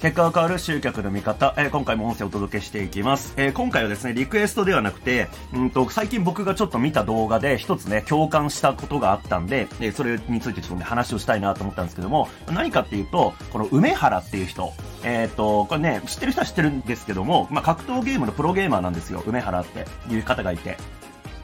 [0.00, 3.34] 結果が変わる集客の見方、えー、今回も音声をお届けしていきます。
[3.36, 14.72] えー、今回はですね、リクエストではなくて、うんと、最近僕がちょっと見た動画で一つね、共感したことがあったんで、えー、それについてちょっとね、話をしたいなと思ったんですけども、何かっていうと、この梅原っていう人、
[15.04, 20.78] えっ、と、これね、知ってる人は知ってるんですけども、まあ、格闘ゲームのプロゲーマーなんですよ、梅原っていう方がいて。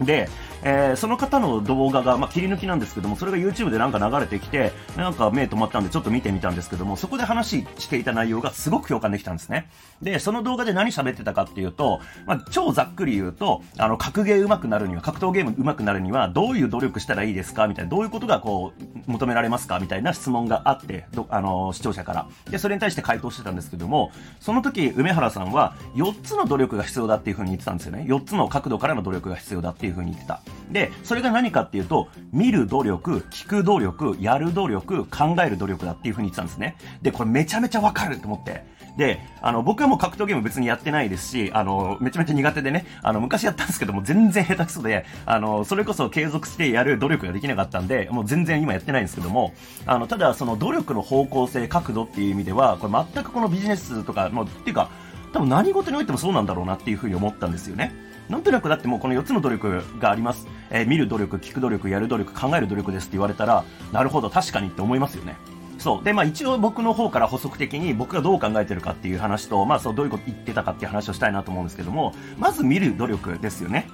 [0.00, 0.29] で、
[0.62, 9.68] えー、その方の動画が、まあ、切り抜きなんですけども、それが YouTube でなんか流れてきて、なんか目止まったんでちょっと見てみたんですけども、そこで話していた内容がすごく共感できたんですね。
[10.03, 17.68] で、その動画で何喋ってたかっていうと、まあ、超ざっくり言うと、あの、格ゲー上手くなるには、格闘ゲーム上手くなるには、どういう努力したらいいですか？
[17.68, 18.73] みたいな、どういうことがこ
[19.07, 19.79] う、求められますか？
[19.79, 22.26] みたいな質問があって、どあの、視聴者から。
[22.50, 28.04] で、それに対して回答してたんですけども、その時、梅原さんは、4つの努力が必要だっていうふうに言ってたんですよね。
[28.09, 30.40] 4つの角度からの努力が必要だっていうふうに言ってた。
[30.71, 36.77] で、それが何かっていうと、見る努力、聞く努力、やる努力、考える努力だっていう風に言ってたんですね。
[37.03, 38.64] で、これめちゃめちゃわかると思って。
[38.97, 49.53] で、あの、僕はもう格闘ゲーム別にやってないですし、あの、めちゃめちゃ苦手でね、あの、昔やったんですけども、全然下手くそで、あの、それこそ継続してやる努力ができなかったんで、もう全然今やってないんですけども、
[49.85, 54.89] あの、ただ、その努力の方向性、角度っていう意味では、これ全くこのビジネスとか、もう、っていうか、
[55.33, 57.92] 多分何事においてもそうなんだろうなっていう風に思ったんですよね。
[58.29, 60.47] なんとなくだってもうこの4つの努力があります。
[60.71, 65.37] えー、見る努力、聞く努力、やる努力、考える努力ですって言われたら、なるほど、確かにって思いますよね。
[65.79, 66.05] そう。
[66.05, 73.89] で、まあ一応僕の方から補足的に僕がどう考えてるかっていう話と、まあそうどういうこと言ってたかっていう話をしたいなと思うんですけども、まず見る努力ですよね。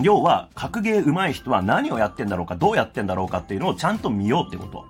[0.00, 4.86] 要は、格ゲー上手い人は何をやってんだろうか、どうやってんだろうかっていうのをちゃんと見ようってこと。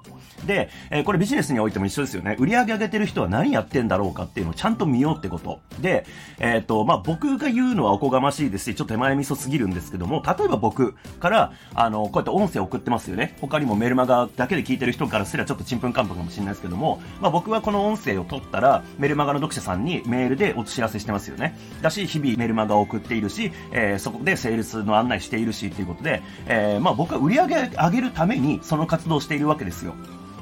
[0.47, 2.37] で、えー、これビジネスにおいても一緒ですよね。
[2.39, 5.61] 売り上げ上げてる人は何やってんだろうかっていうのをちゃんと見ようってこと。
[5.81, 6.07] で、
[6.39, 13.37] えっ、ー、と、まあ、僕が言うのはおこがましいですし、ちょっと手前味噌すぎるんですけども、例えば僕から、あの、こうやって音声送ってますよね。
[13.41, 21.57] 他にもメルマガだけで聞いてる人からすればちょっとちんぷんかんぷんかもしれないですけども、まあ、僕はこの音声を取ったら、メルマガの読者さんにメールでお知らせしてますよね。
[21.83, 29.95] だし、日々メルマガを送っているし、えー、そこでセールスの案内しているし、ということで、えー、まあ、僕は売り上げ上げるためにその活動をしているわけですよ。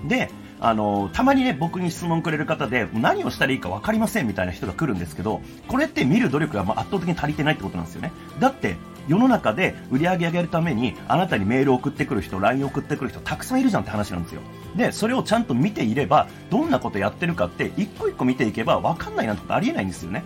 [0.04, 0.30] で、
[0.60, 8.12] あの、たまにね、僕に質問くれる方で、何をしたらいいか分かりませんみたいな人が来るんですけど、これって見る努力が圧倒的に足りてないってことなんですよね。
[8.38, 8.76] だって、
[9.08, 14.40] 世の中で売り上げ上げるために、あなたにメールを送ってくる人、LINE 送ってくる人、たくさんいるじゃんって話なんですよ。
[14.76, 20.22] で、それをちゃんと見ていれば、どんなことやってるかって、一個一個見ていけば分かんないなんてことありえないんですよね。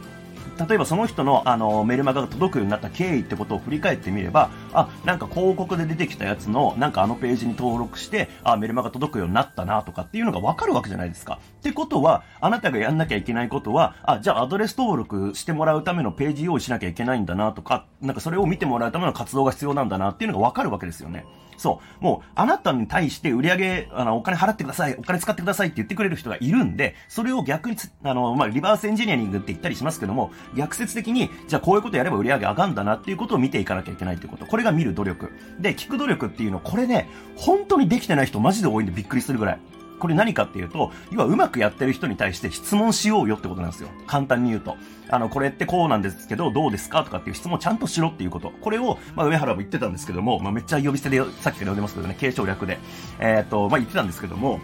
[0.58, 11.40] 例えばその人のあのメルマガが届くようになった経緯ってことを振り返ってみれば、あ、なんか広告で出てきたやつの、なんかあのページに登録して、あ、メルマガ届くようになったなとかっていうのがわかるわけじゃないですか。
[11.58, 21.24] ってことは、あなたがやんなきゃいけないことは、あ、じゃあアドレス登録してもらうためのページ用意しなきゃいけないんだなとか、なんかそれを見てもらうための活動が必要なんだなっていうのがわかるわけですよね。
[21.56, 22.04] そう。
[22.04, 34.46] もう、あなたに対して売り上げ、あの、お金払ってください、お金使ってくださいって言ってくれる人がいるんで、それを逆にあの、まあ、リバースエンジニアリングって言ったりしますけども、逆説的に、じゃあこういうことやれば売り上げ上がるんだなっていうことを見ていかなきゃいけないってこと。
[34.46, 35.32] これが見る努力。
[35.58, 39.58] で、聞く努力っていうの、これね、本当にできてない人マジで多いんでびっくりするぐらい。
[39.98, 43.88] これ何かっていうと、要はうまくやってる人に対して質問しようよってことなんですよ。
[44.06, 44.76] 簡単に言うと。
[45.08, 48.52] あの、これってこうなんですけど、どうですかとかっていう質問をちゃんとしろっていうこと。
[48.60, 52.78] これを、まあ、上原も言ってたんですけども、まあ、めっちゃ呼び捨てで、さっきから呼んでますけどね、継承略で。
[53.20, 54.60] えっ、と、まあ、言ってたんですけども、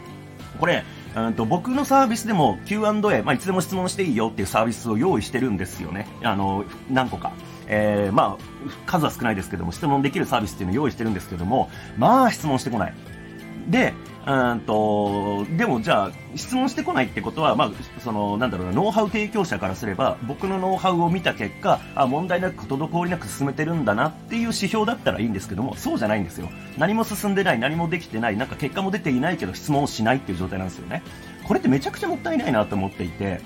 [0.58, 0.84] これ、
[1.14, 6.06] うんと僕のサービスでも Q&A、まあ、いつでも質問していいよっていうサービスを用意してるんですよね。
[6.22, 7.32] あの、何個か。
[7.68, 12.94] えー、まあ、数は少ないですけども、質問できるサービスっていうのを用意してるんですけども、まあ、質問してこない。
[13.68, 26.48] で、うんと、でもじゃあ、質問してこないってことは、まあ、その、なんだろうな、ノウハウ提供者からすれば、僕のノウハウを見た結果、あ、問題なく滞りなく進めてるんだなっていう指標だったらいいんですけども、そうじゃないんですよ。
[26.78, 31.02] 何も進んでない、何もできてない、なんか結果も出ていないけど質問をしないっていう状態なんですよね。
[31.46, 33.40] これってめちゃくちゃもったいないなと思っていて、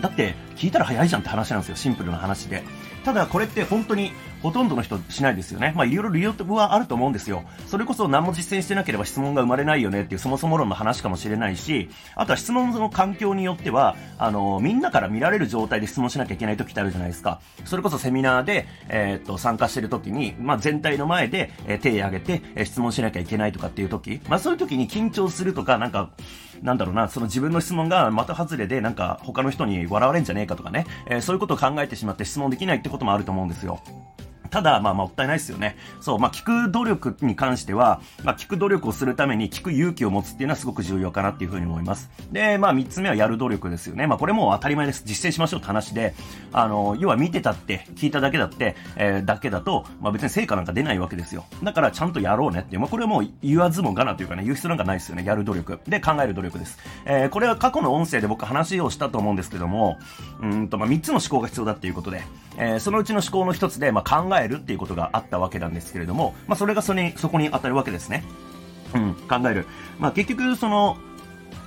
[0.00, 2.64] だって、聞いたら早いじゃんって話なんですよ、シンプルな話で。
[3.04, 4.12] ただこれって本当に
[4.42, 5.72] ほとんどの人しないですよね。
[5.76, 7.44] まあいろいろ理由はあると思うんですよ。
[7.66, 17.40] それこそ何も実践してなければ質問が生まれないよねっていうそもそも論の話かもしれないし、あとは質問の環境によっては、あの、みんなから見られる状態で質問しなきゃいけない時ってあるじゃないですか。
[17.64, 26.10] それこそセミナーで、えー、っと、参加してる時に、まあ全体の前で、えー、手を挙げて、えー、質問しなきゃいけないとかっていう時、まあそういう時に緊張するとか、なんか、
[26.62, 33.80] なんだろうな、その自分の質問が的外れで、なんか他の人に笑われんじゃねえかとかね、えー、そういうことを考えてしまって質問できないってこともあると思うんですよ。
[34.50, 35.76] ただ、まあ、もったいないですよね。
[36.00, 42.10] そう、まあ、聞く努力に関しては、まあ、聞く努力をするために聞く勇気を持つっていうのはすごく重要かなっていうふうに思います。
[42.32, 44.06] で、まあ、三つ目はやる努力ですよね。
[44.06, 45.02] まあ、これも当たり前です。
[45.04, 46.14] 実践しましょうって話で、
[46.52, 51.44] あの、要は見てたって、聞いただけだって、えー、だけだと、まあ、別に成果なんか出ないわけですよ。
[51.62, 55.24] だから、ちゃんとやろうねっていう、まあ、これはもう言わずもがなというかね、言う必要なんかないですよね。
[55.24, 55.80] やる努力。
[55.86, 56.78] で、考える努力です。
[57.04, 59.98] えー、これは過去の音声で僕話をしたと思うんですけども、
[60.40, 62.22] うんと、まあ、三つの思考が必要だっていうことで、
[62.56, 68.24] えー、そのうちの思考の一つで、まあ、考ええるっていうことがあったわけなんですけれども、まあ、それがそれに、そこに当たるわけですね。
[68.94, 69.66] うん、考える。
[69.98, 70.96] まあ、結局、その、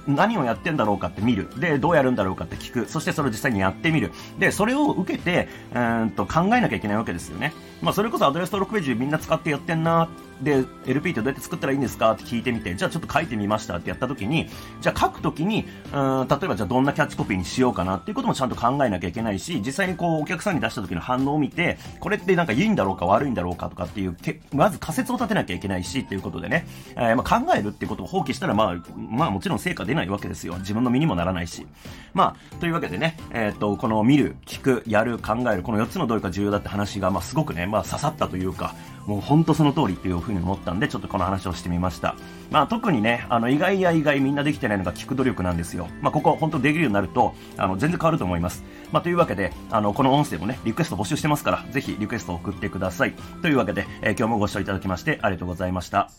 [0.08, 1.48] 何をやってんだろうかって見る。
[1.60, 2.86] で、どうやるんだろうかって聞く。
[2.88, 4.12] そしてそれを実際にやってみる。
[4.40, 7.54] で、それを受けて、うんと考えなきゃいけないわけですよね。
[7.82, 10.10] まあ、それこそアドレス登録ページみんな使ってやってんな
[10.42, 14.50] で、LP ってどうやって作ったらいいんですかって聞いてみて、じゃあちょっと書いてみましたってやった時に、
[14.82, 24.18] じゃあ書く時に、うん、例えばじゃあどんなキャッチコピーにしようかなっていうこともちゃんと考えなきゃいけないし、実際にこうお客さんに出した時の反応を見て、これってなんかいいんだろうか悪いんだろうかとかっていう、
[24.54, 26.66] まず仮説を立てなきゃいけないしっていうことでね、
[26.96, 30.56] えー、ま考えるっていうことを放棄したらまあ、まあもちろん成果出ないわけですよ。
[30.60, 31.66] 自分の身にもならないし。
[32.14, 38.76] まあ、というわけでね、えー、っと、この見る、聞く、やる、考える、この4つのどれか重要だって話が、まあすごくね、まあ刺さったというか、
[39.12, 42.16] もうほんとその通りっていうふうに思ったんで、ちょっとこの話をしてみました。
[42.50, 45.90] まあ特にね、あの意外や意外みんなできてないのが聞く努力なんですよ。
[46.02, 48.64] まあここ本当できるようになると、あの全然変わると思います。
[48.94, 53.14] まあというわけで、あのこの音声もね、リクエスト募集してますから、ぜひリクエストを送ってください。
[53.42, 56.10] というわけで、えー、今日もご視聴いただきましてありがとうございました。